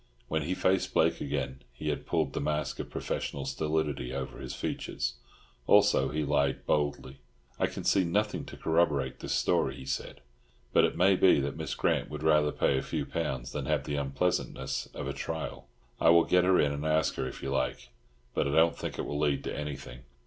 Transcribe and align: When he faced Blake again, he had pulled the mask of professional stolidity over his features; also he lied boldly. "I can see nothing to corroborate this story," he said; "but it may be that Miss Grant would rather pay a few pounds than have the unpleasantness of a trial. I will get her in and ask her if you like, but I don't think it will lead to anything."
When 0.29 0.41
he 0.41 0.55
faced 0.55 0.95
Blake 0.95 1.21
again, 1.21 1.61
he 1.71 1.89
had 1.89 2.07
pulled 2.07 2.33
the 2.33 2.41
mask 2.41 2.79
of 2.79 2.89
professional 2.89 3.45
stolidity 3.45 4.11
over 4.15 4.39
his 4.39 4.55
features; 4.55 5.13
also 5.67 6.09
he 6.09 6.23
lied 6.23 6.65
boldly. 6.65 7.19
"I 7.59 7.67
can 7.67 7.83
see 7.83 8.03
nothing 8.03 8.43
to 8.45 8.57
corroborate 8.57 9.19
this 9.19 9.33
story," 9.33 9.75
he 9.75 9.85
said; 9.85 10.21
"but 10.73 10.85
it 10.85 10.97
may 10.97 11.15
be 11.15 11.39
that 11.41 11.55
Miss 11.55 11.75
Grant 11.75 12.09
would 12.09 12.23
rather 12.23 12.51
pay 12.51 12.79
a 12.79 12.81
few 12.81 13.05
pounds 13.05 13.51
than 13.51 13.65
have 13.67 13.83
the 13.83 13.95
unpleasantness 13.97 14.87
of 14.95 15.05
a 15.07 15.13
trial. 15.13 15.67
I 15.99 16.09
will 16.09 16.25
get 16.25 16.45
her 16.45 16.59
in 16.59 16.71
and 16.71 16.83
ask 16.83 17.13
her 17.17 17.27
if 17.27 17.43
you 17.43 17.51
like, 17.51 17.89
but 18.33 18.47
I 18.47 18.51
don't 18.53 18.75
think 18.75 18.97
it 18.97 19.05
will 19.05 19.19
lead 19.19 19.43
to 19.43 19.55
anything." 19.55 19.99